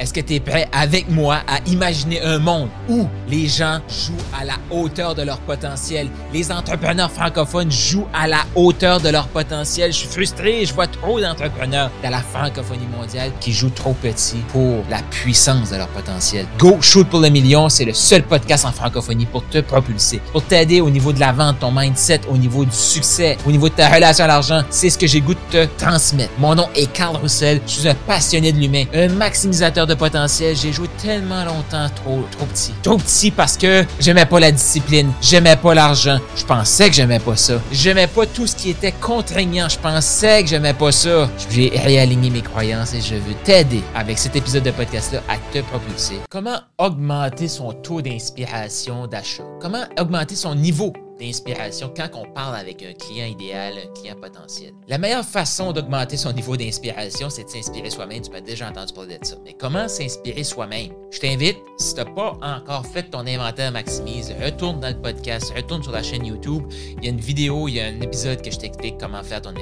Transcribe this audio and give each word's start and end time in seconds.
Est-ce 0.00 0.14
que 0.14 0.20
tu 0.20 0.36
es 0.36 0.40
prêt 0.40 0.66
avec 0.72 1.10
moi 1.10 1.40
à 1.46 1.58
imaginer 1.66 2.22
un 2.22 2.38
monde 2.38 2.70
où 2.88 3.06
les 3.28 3.48
gens 3.48 3.80
jouent 3.86 4.14
à 4.40 4.46
la 4.46 4.54
hauteur 4.70 5.14
de 5.14 5.20
leur 5.20 5.38
potentiel? 5.40 6.08
Les 6.32 6.50
entrepreneurs 6.50 7.10
francophones 7.10 7.70
jouent 7.70 8.06
à 8.14 8.26
la 8.26 8.38
hauteur 8.54 9.02
de 9.02 9.10
leur 9.10 9.28
potentiel. 9.28 9.92
Je 9.92 9.98
suis 9.98 10.08
frustré, 10.08 10.64
je 10.64 10.72
vois 10.72 10.86
trop 10.86 11.20
d'entrepreneurs 11.20 11.90
dans 12.02 12.08
la 12.08 12.22
francophonie 12.22 12.88
mondiale 12.98 13.30
qui 13.40 13.52
jouent 13.52 13.68
trop 13.68 13.92
petit 13.92 14.38
pour 14.48 14.82
la 14.88 15.02
puissance 15.10 15.70
de 15.70 15.76
leur 15.76 15.88
potentiel. 15.88 16.46
Go 16.58 16.78
Shoot 16.80 17.06
pour 17.06 17.20
le 17.20 17.28
million, 17.28 17.68
c'est 17.68 17.84
le 17.84 17.92
seul 17.92 18.22
podcast 18.22 18.64
en 18.64 18.72
francophonie 18.72 19.26
pour 19.26 19.46
te 19.50 19.58
propulser, 19.58 20.22
pour 20.32 20.42
t'aider 20.42 20.80
au 20.80 20.88
niveau 20.88 21.12
de 21.12 21.20
la 21.20 21.32
vente, 21.32 21.58
ton 21.60 21.72
mindset, 21.72 22.22
au 22.30 22.38
niveau 22.38 22.64
du 22.64 22.74
succès, 22.74 23.36
au 23.46 23.52
niveau 23.52 23.68
de 23.68 23.74
ta 23.74 23.90
relation 23.90 24.24
à 24.24 24.28
l'argent. 24.28 24.62
C'est 24.70 24.88
ce 24.88 24.96
que 24.96 25.06
j'ai 25.06 25.20
goût 25.20 25.34
de 25.34 25.40
te 25.50 25.68
transmettre. 25.76 26.32
Mon 26.38 26.54
nom 26.54 26.70
est 26.74 26.90
Carl 26.90 27.16
Roussel, 27.16 27.60
je 27.66 27.72
suis 27.72 27.88
un 27.88 27.94
passionné 28.06 28.50
de 28.50 28.58
l'humain, 28.58 28.84
un 28.94 29.08
maximisateur 29.08 29.86
de 29.86 29.89
potentiel. 29.94 30.56
J'ai 30.56 30.72
joué 30.72 30.88
tellement 31.02 31.44
longtemps 31.44 31.88
trop, 31.94 32.24
trop 32.30 32.46
petit. 32.46 32.72
Trop 32.82 32.96
petit 32.96 33.30
parce 33.30 33.56
que 33.56 33.84
j'aimais 33.98 34.26
pas 34.26 34.40
la 34.40 34.52
discipline, 34.52 35.12
j'aimais 35.20 35.56
pas 35.56 35.74
l'argent. 35.74 36.18
Je 36.36 36.44
pensais 36.44 36.88
que 36.88 36.94
j'aimais 36.96 37.18
pas 37.18 37.36
ça. 37.36 37.54
J'aimais 37.72 38.06
pas 38.06 38.26
tout 38.26 38.46
ce 38.46 38.56
qui 38.56 38.70
était 38.70 38.92
contraignant. 38.92 39.68
Je 39.68 39.78
pensais 39.78 40.42
que 40.42 40.48
j'aimais 40.48 40.74
pas 40.74 40.92
ça. 40.92 41.28
J'ai 41.50 41.70
réaligné 41.74 42.30
mes 42.30 42.42
croyances 42.42 42.94
et 42.94 43.00
je 43.00 43.14
veux 43.14 43.34
t'aider 43.44 43.82
avec 43.94 44.18
cet 44.18 44.36
épisode 44.36 44.62
de 44.62 44.70
podcast-là 44.70 45.22
à 45.28 45.36
te 45.52 45.60
propulser. 45.62 46.20
Comment 46.30 46.60
augmenter 46.78 47.48
son 47.48 47.72
taux 47.72 48.02
d'inspiration 48.02 49.06
d'achat? 49.06 49.44
Comment 49.60 49.84
augmenter 49.98 50.36
son 50.36 50.54
niveau 50.54 50.92
d'inspiration 51.20 51.92
quand 51.94 52.08
on 52.14 52.24
parle 52.32 52.56
avec 52.56 52.82
un 52.82 52.92
client 52.94 53.26
idéal, 53.26 53.74
un 53.78 54.00
client 54.00 54.16
potentiel. 54.20 54.72
La 54.88 54.98
meilleure 54.98 55.24
façon 55.24 55.72
d'augmenter 55.72 56.16
son 56.16 56.32
niveau 56.32 56.56
d'inspiration, 56.56 57.30
c'est 57.30 57.44
de 57.44 57.50
s'inspirer 57.50 57.90
soi-même. 57.90 58.22
Tu 58.22 58.30
m'as 58.30 58.40
déjà 58.40 58.68
entendu 58.68 58.92
parler 58.92 59.18
de 59.18 59.24
ça. 59.24 59.36
Mais 59.44 59.52
comment 59.52 59.86
s'inspirer 59.86 60.42
soi-même? 60.42 60.92
Je 61.10 61.20
t'invite, 61.20 61.58
si 61.78 61.94
tu 61.94 62.00
n'as 62.00 62.06
pas 62.06 62.38
encore 62.42 62.86
fait 62.86 63.04
ton 63.04 63.26
inventaire 63.26 63.70
Maximise, 63.72 64.34
retourne 64.42 64.80
dans 64.80 64.88
le 64.88 65.00
podcast, 65.00 65.52
retourne 65.54 65.82
sur 65.82 65.92
la 65.92 66.02
chaîne 66.02 66.24
YouTube. 66.24 66.64
Il 66.98 67.04
y 67.04 67.08
a 67.08 67.10
une 67.10 67.20
vidéo, 67.20 67.68
il 67.68 67.74
y 67.74 67.80
a 67.80 67.86
un 67.86 68.00
épisode 68.00 68.42
que 68.42 68.50
je 68.50 68.58
t'explique 68.58 68.98
comment 68.98 69.22
faire 69.22 69.42
ton, 69.42 69.54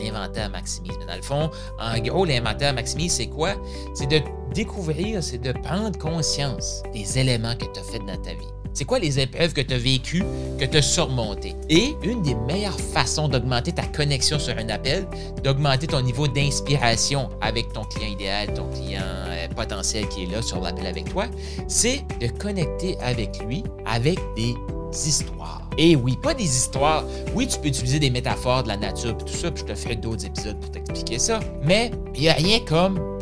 inventaire 0.00 0.50
Maximise. 0.50 0.92
Mais 0.98 1.06
dans 1.06 1.16
le 1.16 1.22
fond, 1.22 1.50
en 1.78 1.98
gros, 2.00 2.24
l'inventaire 2.24 2.74
Maximise, 2.74 3.12
c'est 3.12 3.28
quoi? 3.28 3.54
C'est 3.94 4.08
de 4.08 4.20
découvrir, 4.54 5.22
c'est 5.22 5.38
de 5.38 5.52
prendre 5.52 5.96
conscience 5.98 6.82
des 6.92 7.18
éléments 7.18 7.54
que 7.54 7.66
tu 7.72 7.80
as 7.80 7.84
fait 7.84 7.98
dans 8.00 8.16
ta 8.16 8.34
vie. 8.34 8.57
C'est 8.78 8.84
quoi 8.84 9.00
les 9.00 9.18
épreuves 9.18 9.54
que 9.54 9.60
tu 9.60 9.74
as 9.74 9.78
vécues, 9.78 10.22
que 10.56 10.64
tu 10.64 10.76
as 10.76 10.82
surmontées? 10.82 11.56
Et 11.68 11.96
une 12.04 12.22
des 12.22 12.36
meilleures 12.36 12.78
façons 12.78 13.26
d'augmenter 13.26 13.72
ta 13.72 13.82
connexion 13.82 14.38
sur 14.38 14.56
un 14.56 14.68
appel, 14.68 15.04
d'augmenter 15.42 15.88
ton 15.88 16.00
niveau 16.00 16.28
d'inspiration 16.28 17.28
avec 17.40 17.72
ton 17.72 17.82
client 17.82 18.12
idéal, 18.12 18.54
ton 18.54 18.68
client 18.68 19.02
euh, 19.02 19.48
potentiel 19.48 20.06
qui 20.06 20.22
est 20.22 20.26
là 20.26 20.42
sur 20.42 20.60
l'appel 20.60 20.86
avec 20.86 21.10
toi, 21.10 21.24
c'est 21.66 22.04
de 22.20 22.28
connecter 22.28 22.96
avec 23.00 23.42
lui 23.42 23.64
avec 23.84 24.20
des 24.36 24.54
histoires. 24.92 25.68
Et 25.76 25.96
oui, 25.96 26.16
pas 26.22 26.34
des 26.34 26.44
histoires. 26.44 27.02
Oui, 27.34 27.48
tu 27.48 27.58
peux 27.58 27.66
utiliser 27.66 27.98
des 27.98 28.10
métaphores 28.10 28.62
de 28.62 28.68
la 28.68 28.76
nature 28.76 29.10
et 29.10 29.24
tout 29.24 29.34
ça, 29.34 29.50
puis 29.50 29.64
je 29.66 29.72
te 29.72 29.76
ferai 29.76 29.96
d'autres 29.96 30.24
épisodes 30.24 30.60
pour 30.60 30.70
t'expliquer 30.70 31.18
ça. 31.18 31.40
Mais 31.64 31.90
il 32.14 32.20
n'y 32.20 32.28
a 32.28 32.34
rien 32.34 32.60
comme 32.60 33.18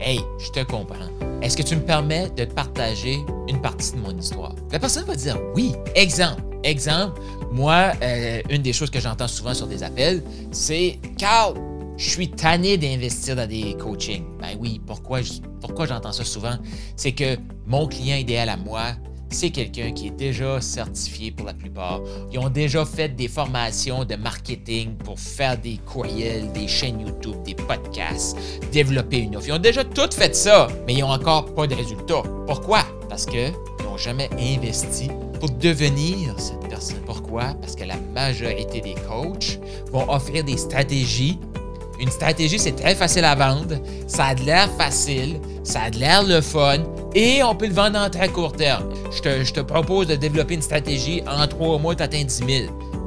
Hey, 0.00 0.20
je 0.38 0.50
te 0.50 0.60
comprends. 0.60 1.15
Est-ce 1.42 1.56
que 1.56 1.62
tu 1.62 1.76
me 1.76 1.82
permets 1.82 2.30
de 2.30 2.44
partager 2.44 3.18
une 3.48 3.60
partie 3.60 3.92
de 3.92 3.98
mon 3.98 4.16
histoire? 4.16 4.54
La 4.72 4.78
personne 4.78 5.04
va 5.04 5.14
dire 5.14 5.38
oui. 5.54 5.72
Exemple. 5.94 6.42
Exemple, 6.64 7.20
moi, 7.52 7.92
euh, 8.02 8.42
une 8.50 8.62
des 8.62 8.72
choses 8.72 8.90
que 8.90 8.98
j'entends 8.98 9.28
souvent 9.28 9.54
sur 9.54 9.68
des 9.68 9.84
appels, 9.84 10.20
c'est 10.50 10.98
Carl, 11.16 11.54
je 11.96 12.10
suis 12.10 12.28
tanné 12.28 12.76
d'investir 12.76 13.36
dans 13.36 13.46
des 13.46 13.76
coachings. 13.78 14.24
Ben 14.40 14.56
oui, 14.58 14.80
pourquoi, 14.84 15.20
pourquoi 15.60 15.86
j'entends 15.86 16.12
ça 16.12 16.24
souvent? 16.24 16.56
C'est 16.96 17.12
que 17.12 17.36
mon 17.66 17.86
client 17.86 18.16
idéal 18.16 18.48
à 18.48 18.56
moi, 18.56 18.96
c'est 19.30 19.50
quelqu'un 19.50 19.92
qui 19.92 20.08
est 20.08 20.16
déjà 20.16 20.60
certifié 20.60 21.30
pour 21.30 21.46
la 21.46 21.54
plupart. 21.54 22.00
Ils 22.32 22.38
ont 22.38 22.48
déjà 22.48 22.84
fait 22.84 23.08
des 23.08 23.28
formations 23.28 24.04
de 24.04 24.14
marketing 24.16 24.94
pour 24.96 25.18
faire 25.18 25.58
des 25.58 25.78
courriels, 25.84 26.50
des 26.52 26.68
chaînes 26.68 27.00
YouTube, 27.00 27.42
des 27.44 27.54
podcasts, 27.54 28.36
développer 28.72 29.18
une 29.18 29.36
offre. 29.36 29.48
Ils 29.48 29.52
ont 29.52 29.58
déjà 29.58 29.84
tout 29.84 30.10
fait 30.12 30.34
ça, 30.34 30.68
mais 30.86 30.94
ils 30.94 31.00
n'ont 31.00 31.10
encore 31.12 31.54
pas 31.54 31.66
de 31.66 31.74
résultats. 31.74 32.22
Pourquoi? 32.46 32.84
Parce 33.08 33.26
qu'ils 33.26 33.52
n'ont 33.84 33.96
jamais 33.96 34.30
investi 34.38 35.08
pour 35.40 35.50
devenir 35.50 36.38
cette 36.38 36.68
personne. 36.68 37.00
Pourquoi? 37.04 37.54
Parce 37.60 37.74
que 37.74 37.84
la 37.84 37.96
majorité 38.14 38.80
des 38.80 38.94
coachs 39.08 39.58
vont 39.92 40.08
offrir 40.10 40.44
des 40.44 40.56
stratégies 40.56 41.38
une 41.98 42.10
stratégie, 42.10 42.58
c'est 42.58 42.76
très 42.76 42.94
facile 42.94 43.24
à 43.24 43.34
vendre, 43.34 43.76
ça 44.06 44.26
a 44.26 44.34
de 44.34 44.42
l'air 44.42 44.70
facile, 44.76 45.40
ça 45.64 45.82
a 45.82 45.90
de 45.90 45.98
l'air 45.98 46.22
le 46.22 46.40
fun 46.40 46.82
et 47.16 47.42
on 47.42 47.54
peut 47.54 47.66
le 47.66 47.72
vendre 47.72 47.98
en 47.98 48.10
très 48.10 48.28
court 48.28 48.52
terme. 48.52 48.92
Je 49.10 49.50
te, 49.52 49.60
propose 49.60 50.06
de 50.06 50.16
développer 50.16 50.54
une 50.54 50.62
stratégie 50.62 51.22
en 51.26 51.46
trois 51.46 51.78
mois, 51.78 51.94
tu 51.94 52.02
atteins 52.02 52.24
10 52.24 52.44
000. 52.46 52.48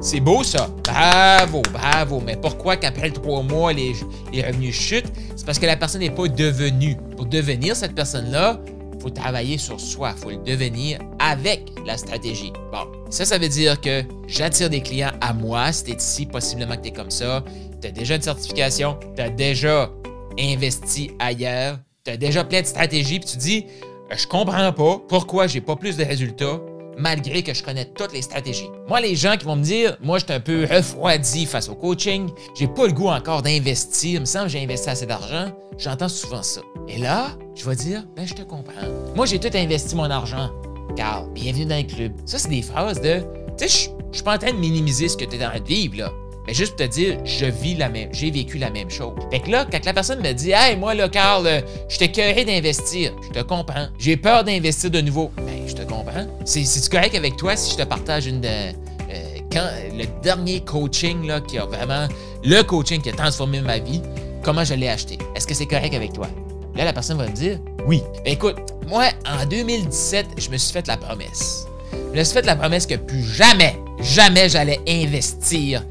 C'est 0.02 0.20
beau 0.20 0.42
ça. 0.42 0.68
Bravo, 0.84 1.62
bravo. 1.72 2.20
Mais 2.24 2.36
pourquoi 2.36 2.76
qu'après 2.76 3.10
trois 3.10 3.42
mois, 3.42 3.72
les, 3.72 3.92
les 4.32 4.42
revenus 4.42 4.74
chutent? 4.74 5.12
C'est 5.36 5.46
parce 5.46 5.58
que 5.58 5.66
la 5.66 5.76
personne 5.76 6.00
n'est 6.00 6.10
pas 6.10 6.26
devenue. 6.26 6.96
Pour 7.16 7.26
devenir 7.26 7.76
cette 7.76 7.94
personne-là, 7.94 8.60
il 8.94 9.00
faut 9.00 9.10
travailler 9.10 9.58
sur 9.58 9.78
soi. 9.78 10.12
Il 10.16 10.20
faut 10.20 10.30
le 10.30 10.38
devenir 10.38 10.98
avec 11.18 11.70
la 11.86 11.96
stratégie. 11.96 12.52
Bon, 12.72 12.90
ça, 13.10 13.24
ça 13.24 13.38
veut 13.38 13.48
dire 13.48 13.80
que 13.80 14.02
j'attire 14.26 14.68
des 14.68 14.82
clients 14.82 15.12
à 15.20 15.32
moi. 15.32 15.70
Si 15.72 15.84
tu 15.84 15.92
ici, 15.92 16.26
possiblement 16.26 16.76
que 16.76 16.82
tu 16.82 16.88
es 16.88 16.92
comme 16.92 17.10
ça 17.10 17.44
tu 17.80 17.88
as 17.88 17.90
déjà 17.90 18.16
une 18.16 18.22
certification, 18.22 18.98
tu 19.16 19.22
as 19.22 19.30
déjà 19.30 19.90
investi 20.38 21.10
ailleurs, 21.18 21.78
tu 22.04 22.12
as 22.12 22.16
déjà 22.16 22.44
plein 22.44 22.60
de 22.60 22.66
stratégies, 22.66 23.20
puis 23.20 23.28
tu 23.30 23.36
dis 23.38 23.66
Je 24.16 24.26
comprends 24.26 24.72
pas 24.72 25.00
pourquoi 25.08 25.46
j'ai 25.46 25.60
pas 25.60 25.76
plus 25.76 25.96
de 25.96 26.04
résultats 26.04 26.58
malgré 26.98 27.42
que 27.42 27.54
je 27.54 27.62
connais 27.62 27.84
toutes 27.84 28.12
les 28.12 28.22
stratégies. 28.22 28.68
Moi, 28.88 29.00
les 29.00 29.14
gens 29.14 29.36
qui 29.36 29.44
vont 29.44 29.54
me 29.54 29.62
dire, 29.62 29.96
moi, 30.02 30.18
je 30.18 30.24
suis 30.24 30.34
un 30.34 30.40
peu 30.40 30.66
refroidi 30.68 31.46
face 31.46 31.68
au 31.68 31.76
coaching, 31.76 32.28
j'ai 32.58 32.66
pas 32.66 32.86
le 32.88 32.92
goût 32.92 33.08
encore 33.08 33.42
d'investir, 33.42 34.14
il 34.14 34.20
me 34.20 34.24
semble 34.24 34.46
que 34.46 34.52
j'ai 34.52 34.62
investi 34.64 34.90
assez 34.90 35.06
d'argent, 35.06 35.52
j'entends 35.78 36.08
souvent 36.08 36.42
ça. 36.42 36.60
Et 36.88 36.98
là, 36.98 37.28
je 37.54 37.64
vais 37.64 37.76
dire, 37.76 38.04
ben, 38.16 38.26
je 38.26 38.34
te 38.34 38.42
comprends. 38.42 38.72
Moi, 39.14 39.26
j'ai 39.26 39.38
tout 39.38 39.56
investi 39.56 39.94
mon 39.94 40.10
argent. 40.10 40.50
Car, 40.96 41.28
bienvenue 41.28 41.66
dans 41.66 41.76
le 41.76 41.84
club. 41.84 42.12
Ça, 42.26 42.38
c'est 42.38 42.50
des 42.50 42.62
phrases 42.62 43.00
de, 43.00 43.20
tu 43.56 43.68
sais, 43.68 43.90
je 44.10 44.16
suis 44.16 44.24
pas 44.24 44.34
en 44.34 44.38
train 44.38 44.52
de 44.52 44.58
minimiser 44.58 45.08
ce 45.08 45.16
que 45.16 45.24
tu 45.24 45.36
es 45.36 45.38
train 45.38 45.60
de 45.60 45.64
vivre, 45.64 45.98
là. 45.98 46.12
Mais 46.50 46.54
juste 46.54 46.74
pour 46.76 46.84
te 46.84 46.90
dire, 46.90 47.16
je 47.24 47.46
vis 47.46 47.76
la 47.76 47.88
même, 47.88 48.08
j'ai 48.12 48.28
vécu 48.32 48.58
la 48.58 48.70
même 48.70 48.90
chose. 48.90 49.14
Fait 49.30 49.38
que 49.38 49.52
là, 49.52 49.64
quand 49.70 49.84
la 49.84 49.92
personne 49.92 50.20
me 50.20 50.32
dit, 50.32 50.50
hey, 50.50 50.76
moi, 50.76 50.94
là, 50.94 51.08
Carl, 51.08 51.46
euh, 51.46 51.60
je 51.88 51.96
t'ai 51.96 52.10
curé 52.10 52.44
d'investir, 52.44 53.12
je 53.22 53.28
te 53.28 53.44
comprends. 53.44 53.86
J'ai 54.00 54.16
peur 54.16 54.42
d'investir 54.42 54.90
de 54.90 55.00
nouveau. 55.00 55.30
Ben, 55.36 55.68
je 55.68 55.74
te 55.74 55.82
comprends. 55.82 56.26
C'est-tu 56.44 56.90
correct 56.90 57.14
avec 57.14 57.36
toi 57.36 57.54
si 57.54 57.70
je 57.70 57.76
te 57.76 57.84
partage 57.84 58.26
une 58.26 58.40
de. 58.40 58.48
Euh, 58.48 58.72
quand, 59.52 59.64
le 59.96 60.06
dernier 60.24 60.58
coaching 60.64 61.24
là, 61.24 61.40
qui 61.40 61.56
a 61.56 61.66
vraiment. 61.66 62.08
Le 62.42 62.62
coaching 62.62 63.00
qui 63.00 63.10
a 63.10 63.12
transformé 63.12 63.60
ma 63.60 63.78
vie, 63.78 64.02
comment 64.42 64.64
je 64.64 64.74
l'ai 64.74 64.88
acheté? 64.88 65.18
Est-ce 65.36 65.46
que 65.46 65.54
c'est 65.54 65.66
correct 65.66 65.94
avec 65.94 66.12
toi? 66.12 66.26
Là, 66.74 66.84
la 66.84 66.92
personne 66.92 67.18
va 67.18 67.28
me 67.28 67.32
dire 67.32 67.60
oui. 67.86 68.02
Ben, 68.24 68.32
écoute, 68.32 68.56
moi, 68.88 69.04
en 69.24 69.46
2017, 69.46 70.26
je 70.36 70.50
me 70.50 70.56
suis 70.56 70.72
fait 70.72 70.88
la 70.88 70.96
promesse. 70.96 71.68
Je 71.92 72.18
me 72.18 72.24
suis 72.24 72.34
fait 72.34 72.44
la 72.44 72.56
promesse 72.56 72.88
que 72.88 72.96
plus 72.96 73.22
jamais, 73.22 73.76
jamais 74.00 74.48
j'allais 74.48 74.80
investir 74.88 75.84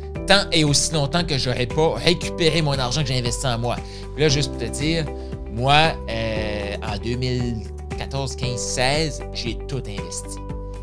et 0.51 0.63
aussi 0.63 0.93
longtemps 0.93 1.23
que 1.23 1.37
j'aurais 1.37 1.65
pas 1.65 1.95
récupéré 1.95 2.61
mon 2.61 2.73
argent 2.73 3.01
que 3.01 3.07
j'ai 3.07 3.17
investi 3.17 3.47
en 3.47 3.57
moi. 3.57 3.77
Là, 4.17 4.29
juste 4.29 4.51
pour 4.51 4.59
te 4.59 4.65
dire, 4.65 5.05
moi, 5.53 5.93
euh, 6.09 6.75
en 6.83 6.97
2014, 6.97 8.35
15, 8.35 8.59
16, 8.59 9.21
j'ai 9.33 9.57
tout 9.67 9.77
investi. 9.77 10.37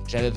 J'avais 0.08 0.30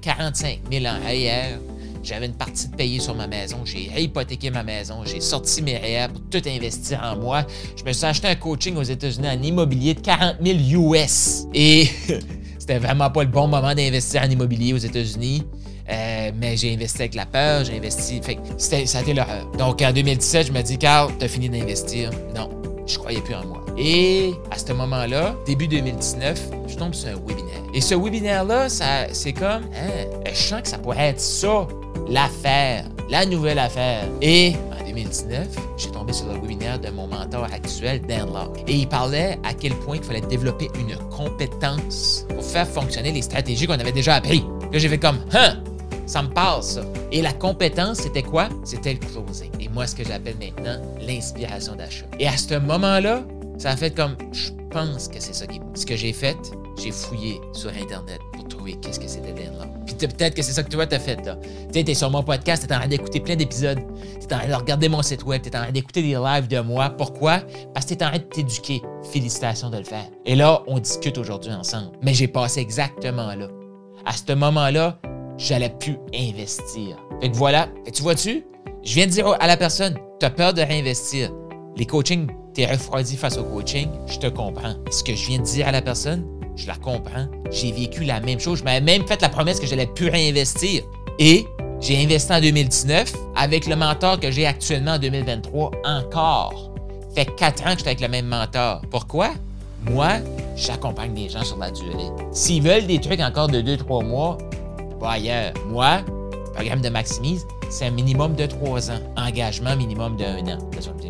45 0.00 0.60
000 0.70 0.84
en 0.84 1.02
arrière. 1.04 1.58
J'avais 2.02 2.26
une 2.26 2.34
partie 2.34 2.68
de 2.68 2.76
payer 2.76 3.00
sur 3.00 3.14
ma 3.14 3.26
maison. 3.26 3.58
J'ai 3.64 3.90
hypothéqué 3.98 4.50
ma 4.50 4.62
maison. 4.62 4.96
J'ai 5.06 5.20
sorti 5.20 5.62
mes 5.62 5.78
REER 5.78 6.08
pour 6.08 6.20
tout 6.30 6.46
investir 6.46 7.00
en 7.02 7.16
moi. 7.16 7.46
Je 7.76 7.82
me 7.82 7.92
suis 7.92 8.04
acheté 8.04 8.28
un 8.28 8.34
coaching 8.34 8.76
aux 8.76 8.82
États-Unis 8.82 9.28
en 9.28 9.42
immobilier 9.42 9.94
de 9.94 10.00
40 10.00 10.36
000 10.44 10.92
US. 10.92 11.46
Et 11.54 11.88
c'était 12.58 12.78
vraiment 12.78 13.10
pas 13.10 13.22
le 13.22 13.30
bon 13.30 13.46
moment 13.48 13.74
d'investir 13.74 14.22
en 14.22 14.28
immobilier 14.28 14.74
aux 14.74 14.78
États-Unis. 14.78 15.44
Euh, 15.88 16.30
mais 16.36 16.56
j'ai 16.56 16.72
investi 16.72 17.02
avec 17.02 17.14
la 17.14 17.26
peur, 17.26 17.64
j'ai 17.64 17.76
investi. 17.76 18.20
Fait 18.22 18.36
ça 18.56 18.76
a. 18.76 19.56
Donc 19.58 19.82
en 19.82 19.92
2017, 19.92 20.48
je 20.48 20.52
me 20.52 20.62
dis, 20.62 20.78
Carl, 20.78 21.12
t'as 21.18 21.28
fini 21.28 21.48
d'investir. 21.48 22.10
Non, 22.34 22.50
je 22.86 22.98
croyais 22.98 23.20
plus 23.20 23.34
en 23.34 23.44
moi. 23.46 23.60
Et 23.76 24.34
à 24.50 24.58
ce 24.58 24.72
moment-là, 24.72 25.34
début 25.46 25.66
2019, 25.66 26.50
je 26.68 26.76
tombe 26.76 26.94
sur 26.94 27.08
un 27.08 27.14
webinaire. 27.26 27.62
Et 27.74 27.80
ce 27.80 27.94
webinaire-là, 27.94 28.68
c'est 28.68 29.32
comme, 29.32 29.64
hein, 29.74 30.06
je 30.32 30.34
sens 30.34 30.62
que 30.62 30.68
ça 30.68 30.78
pourrait 30.78 31.08
être 31.08 31.20
ça, 31.20 31.66
l'affaire, 32.08 32.84
la 33.10 33.26
nouvelle 33.26 33.58
affaire. 33.58 34.06
Et 34.22 34.54
en 34.80 34.84
2019, 34.86 35.48
j'ai 35.76 35.90
tombé 35.90 36.12
sur 36.12 36.26
le 36.26 36.34
webinaire 36.34 36.78
de 36.78 36.88
mon 36.90 37.08
mentor 37.08 37.48
actuel, 37.52 38.00
Dan 38.02 38.32
Locke. 38.32 38.62
Et 38.68 38.74
il 38.74 38.88
parlait 38.88 39.40
à 39.42 39.54
quel 39.54 39.74
point 39.74 39.96
il 39.96 40.04
fallait 40.04 40.20
développer 40.20 40.70
une 40.78 40.96
compétence 41.10 42.26
pour 42.28 42.44
faire 42.44 42.68
fonctionner 42.68 43.10
les 43.10 43.22
stratégies 43.22 43.66
qu'on 43.66 43.72
avait 43.72 43.90
déjà 43.90 44.14
appris. 44.14 44.44
Là, 44.72 44.78
j'ai 44.78 44.88
fait 44.88 44.98
comme, 44.98 45.18
hein, 45.32 45.56
ça 46.06 46.22
me 46.22 46.28
passe, 46.28 46.74
ça. 46.74 46.82
Et 47.12 47.22
la 47.22 47.32
compétence, 47.32 47.98
c'était 47.98 48.22
quoi? 48.22 48.48
C'était 48.64 48.94
le 48.94 48.98
closing. 48.98 49.50
Et 49.60 49.68
moi, 49.68 49.86
ce 49.86 49.94
que 49.94 50.04
j'appelle 50.04 50.36
maintenant 50.38 50.80
l'inspiration 51.00 51.74
d'achat. 51.76 52.06
Et 52.18 52.26
à 52.26 52.36
ce 52.36 52.54
moment-là, 52.58 53.22
Ça 53.58 53.70
a 53.70 53.76
fait 53.76 53.94
comme, 53.94 54.16
je 54.32 54.50
pense 54.70 55.08
que 55.08 55.20
c'est 55.20 55.32
ça 55.32 55.46
qui 55.46 55.60
Ce 55.74 55.86
que 55.86 55.96
j'ai 55.96 56.12
fait, 56.12 56.36
j'ai 56.82 56.90
fouillé 56.90 57.40
sur 57.52 57.70
Internet 57.70 58.20
pour 58.32 58.46
trouver 58.48 58.74
qu'est-ce 58.74 58.98
que 58.98 59.06
c'était 59.06 59.32
là. 59.32 59.66
Puis 59.86 59.94
peut-être 59.94 60.34
que 60.34 60.42
c'est 60.42 60.52
ça 60.52 60.62
que 60.62 60.70
toi 60.70 60.86
t'as 60.86 60.98
fait 60.98 61.24
là. 61.24 61.36
Tu 61.72 61.78
sais, 61.78 61.84
t'es 61.84 61.94
sur 61.94 62.10
mon 62.10 62.22
podcast, 62.22 62.66
t'es 62.66 62.74
en 62.74 62.78
train 62.78 62.88
d'écouter 62.88 63.20
plein 63.20 63.36
d'épisodes. 63.36 63.78
T'es 64.26 64.34
en 64.34 64.38
train 64.38 64.48
de 64.48 64.54
regarder 64.54 64.88
mon 64.88 65.02
site 65.02 65.24
web, 65.24 65.42
t'es 65.42 65.56
en 65.56 65.62
train 65.62 65.72
d'écouter 65.72 66.02
des 66.02 66.14
lives 66.14 66.48
de 66.48 66.58
moi. 66.60 66.90
Pourquoi? 66.90 67.42
Parce 67.72 67.86
que 67.86 67.94
t'es 67.94 68.04
en 68.04 68.08
train 68.08 68.18
de 68.18 68.24
t'éduquer. 68.24 68.82
Félicitations 69.12 69.70
de 69.70 69.78
le 69.78 69.84
faire. 69.84 70.06
Et 70.26 70.34
là, 70.34 70.62
on 70.66 70.78
discute 70.78 71.16
aujourd'hui 71.18 71.52
ensemble. 71.52 71.92
Mais 72.02 72.12
j'ai 72.14 72.28
passé 72.28 72.60
exactement 72.60 73.34
là. 73.34 73.48
À 74.04 74.12
ce 74.12 74.32
moment-là, 74.32 74.98
j'allais 75.38 75.70
plus 75.70 75.98
investir. 76.14 76.96
Fait 77.20 77.30
que 77.30 77.36
voilà. 77.36 77.68
Tu 77.92 78.02
vois-tu? 78.02 78.44
Je 78.82 78.94
viens 78.94 79.06
de 79.06 79.10
dire 79.10 79.34
à 79.40 79.46
la 79.46 79.56
personne, 79.56 79.96
tu 80.20 80.26
as 80.26 80.30
peur 80.30 80.52
de 80.52 80.60
réinvestir. 80.60 81.32
Les 81.76 81.86
coachings, 81.86 82.26
tu 82.54 82.60
es 82.60 82.66
refroidi 82.66 83.16
face 83.16 83.38
au 83.38 83.44
coaching, 83.44 83.88
je 84.06 84.18
te 84.18 84.26
comprends. 84.26 84.74
Ce 84.90 85.02
que 85.02 85.14
je 85.14 85.26
viens 85.26 85.38
de 85.38 85.44
dire 85.44 85.66
à 85.66 85.72
la 85.72 85.82
personne, 85.82 86.24
je 86.56 86.66
la 86.66 86.76
comprends. 86.76 87.26
J'ai 87.50 87.72
vécu 87.72 88.04
la 88.04 88.20
même 88.20 88.38
chose. 88.38 88.60
Je 88.60 88.64
m'avais 88.64 88.80
même 88.80 89.06
fait 89.06 89.20
la 89.22 89.28
promesse 89.28 89.58
que 89.58 89.66
j'allais 89.66 89.86
plus 89.86 90.08
réinvestir. 90.08 90.82
Et 91.18 91.46
j'ai 91.80 92.02
investi 92.02 92.32
en 92.32 92.40
2019 92.40 93.12
avec 93.36 93.66
le 93.66 93.76
mentor 93.76 94.20
que 94.20 94.30
j'ai 94.30 94.46
actuellement 94.46 94.92
en 94.92 94.98
2023 94.98 95.70
encore. 95.84 96.70
Fait 97.14 97.26
quatre 97.36 97.62
ans 97.66 97.72
que 97.72 97.78
j'étais 97.78 97.90
avec 97.90 98.00
le 98.00 98.08
même 98.08 98.26
mentor. 98.26 98.82
Pourquoi? 98.90 99.30
Moi, 99.90 100.14
j'accompagne 100.56 101.14
des 101.14 101.28
gens 101.28 101.44
sur 101.44 101.58
la 101.58 101.70
durée. 101.70 102.10
S'ils 102.32 102.62
veulent 102.62 102.86
des 102.86 103.00
trucs 103.00 103.20
encore 103.20 103.48
de 103.48 103.60
2-3 103.60 104.04
mois, 104.04 104.38
ailleurs. 105.12 105.52
Moi, 105.68 106.00
programme 106.54 106.80
de 106.80 106.88
Maximise, 106.88 107.46
c'est 107.70 107.86
un 107.86 107.90
minimum 107.90 108.34
de 108.34 108.46
trois 108.46 108.90
ans. 108.90 108.98
Engagement 109.16 109.76
minimum 109.76 110.16
de 110.16 110.24
un 110.24 110.54
an. 110.54 110.58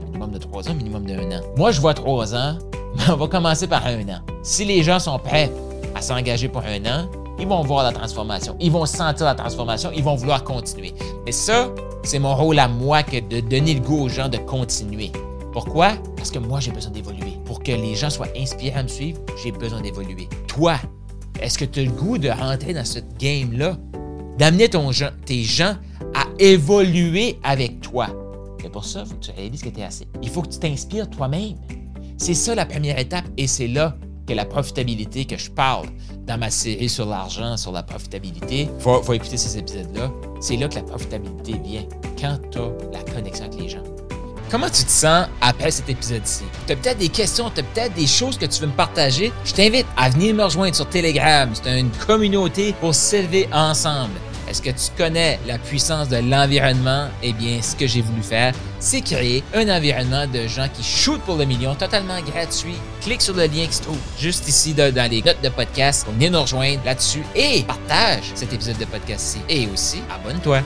Minimum 0.07 0.31
de 0.31 0.39
trois 0.39 0.69
ans, 0.69 0.75
minimum 0.75 1.05
de 1.05 1.15
un 1.15 1.39
an. 1.39 1.41
Moi, 1.57 1.71
je 1.71 1.81
vois 1.81 1.95
trois 1.95 2.35
ans, 2.35 2.59
mais 2.97 3.11
on 3.11 3.17
va 3.17 3.27
commencer 3.29 3.67
par 3.67 3.87
un 3.87 4.09
an. 4.09 4.21
Si 4.43 4.65
les 4.65 4.83
gens 4.83 4.99
sont 4.99 5.19
prêts 5.19 5.51
à 5.95 6.01
s'engager 6.01 6.49
pour 6.49 6.63
un 6.63 6.85
an, 6.87 7.09
ils 7.39 7.47
vont 7.47 7.63
voir 7.63 7.85
la 7.85 7.93
transformation. 7.93 8.57
Ils 8.61 8.71
vont 8.71 8.87
sentir 8.87 9.27
la 9.27 9.35
transformation. 9.35 9.91
Ils 9.95 10.05
vont 10.05 10.15
vouloir 10.15 10.45
continuer. 10.45 10.95
Mais 11.27 11.33
ça, 11.33 11.69
c'est 12.05 12.19
mon 12.19 12.35
rôle 12.35 12.59
à 12.59 12.69
moi 12.69 13.03
que 13.03 13.19
de 13.19 13.41
donner 13.41 13.75
le 13.75 13.81
goût 13.81 14.05
aux 14.05 14.09
gens 14.09 14.29
de 14.29 14.39
continuer. 14.39 15.11
Pourquoi? 15.53 15.93
Parce 16.17 16.31
que 16.31 16.39
moi, 16.39 16.61
j'ai 16.61 16.71
besoin 16.73 16.91
d'évoluer. 16.91 17.39
Pour 17.45 17.63
que 17.63 17.73
les 17.73 17.95
gens 17.95 18.11
soient 18.11 18.29
inspirés 18.37 18.79
à 18.79 18.83
me 18.83 18.89
suivre, 18.89 19.21
j'ai 19.43 19.53
besoin 19.53 19.81
d'évoluer. 19.81 20.29
Toi, 20.49 20.77
est-ce 21.41 21.59
que 21.59 21.65
tu 21.65 21.81
as 21.81 21.85
le 21.85 21.91
goût 21.91 22.19
de 22.19 22.29
rentrer 22.29 22.75
dans 22.75 22.85
ce 22.85 23.01
game-là? 23.19 23.77
D'amener 24.39 24.69
tes 24.69 25.43
gens 25.43 25.77
à 26.15 26.25
évoluer 26.39 27.39
avec 27.43 27.81
toi. 27.81 28.09
Mais 28.63 28.71
pour 28.71 28.85
ça, 28.85 29.03
il 29.05 29.09
faut 29.09 29.15
que 29.17 29.25
tu 29.25 29.31
réalises 29.31 29.63
que 29.63 29.69
tu 29.69 29.81
es 29.81 29.85
assez. 29.85 30.07
Il 30.23 30.29
faut 30.31 30.43
que 30.43 30.49
tu 30.49 30.59
t'inspires 30.59 31.09
toi-même. 31.09 31.55
C'est 32.17 32.35
ça 32.35 32.55
la 32.55 32.67
première 32.67 32.99
étape 32.99 33.25
et 33.37 33.47
c'est 33.47 33.69
là 33.69 33.97
que 34.27 34.33
la 34.33 34.45
profitabilité 34.45 35.27
que 35.27 35.37
je 35.37 35.51
parle 35.51 35.87
dans 36.27 36.39
ma 36.39 36.51
série 36.51 36.89
sur 36.89 37.07
l'argent, 37.07 37.57
sur 37.57 37.73
la 37.73 37.83
profitabilité, 37.83 38.63
il 38.63 38.81
faut, 38.81 39.03
faut 39.03 39.13
écouter 39.13 39.37
ces 39.37 39.59
épisodes-là, 39.59 40.11
c'est 40.41 40.57
là 40.57 40.69
que 40.69 40.77
la 40.77 40.83
profitabilité 40.83 41.61
vient, 41.63 41.85
quand 42.19 42.39
tu 42.51 42.59
as 42.59 42.73
la 42.93 43.03
connexion 43.13 43.45
avec 43.45 43.61
les 43.61 43.69
gens. 43.69 43.94
Comment 44.55 44.71
tu 44.71 44.85
te 44.85 44.91
sens 44.91 45.27
après 45.41 45.73
cet 45.73 45.89
épisode-ci? 45.89 46.45
Tu 46.69 46.73
as 46.73 46.77
peut-être 46.77 46.99
des 46.99 47.09
questions, 47.09 47.51
tu 47.53 47.59
as 47.59 47.65
peut-être 47.65 47.93
des 47.95 48.07
choses 48.07 48.39
que 48.39 48.47
tu 48.47 48.61
veux 48.61 48.69
me 48.69 48.73
partager? 48.73 49.33
Je 49.45 49.53
t'invite 49.53 49.85
à 49.97 50.09
venir 50.11 50.33
me 50.33 50.45
rejoindre 50.45 50.77
sur 50.77 50.89
Telegram. 50.89 51.51
C'est 51.61 51.81
une 51.81 51.91
communauté 52.07 52.73
pour 52.81 52.95
s'élever 52.95 53.49
ensemble. 53.53 54.13
Est-ce 54.49 54.63
que 54.63 54.71
tu 54.71 54.97
connais 54.97 55.41
la 55.49 55.59
puissance 55.59 56.09
de 56.09 56.19
l'environnement? 56.19 57.09
Eh 57.21 57.33
bien, 57.33 57.61
ce 57.63 57.75
que 57.75 57.89
j'ai 57.89 58.01
voulu 58.01 58.23
faire, 58.23 58.55
c'est 58.79 59.01
créer 59.01 59.43
un 59.55 59.69
environnement 59.69 60.29
de 60.29 60.47
gens 60.47 60.69
qui 60.73 60.85
shootent 60.85 61.23
pour 61.23 61.37
le 61.37 61.47
million 61.47 61.75
totalement 61.75 62.21
gratuit. 62.21 62.77
Clique 63.01 63.23
sur 63.23 63.35
le 63.35 63.47
lien 63.47 63.67
qui 63.67 63.73
se 63.73 63.83
trouve 63.83 63.99
juste 64.21 64.47
ici 64.49 64.73
dans 64.73 65.11
les 65.11 65.21
notes 65.21 65.43
de 65.43 65.49
podcast 65.49 66.05
pour 66.05 66.15
venir 66.15 66.31
nous 66.31 66.43
rejoindre 66.43 66.81
là-dessus 66.85 67.25
et 67.35 67.65
partage 67.65 68.31
cet 68.37 68.53
épisode 68.53 68.79
de 68.79 68.85
podcast-ci. 68.85 69.41
Et 69.49 69.67
aussi, 69.67 70.01
abonne-toi. 70.15 70.61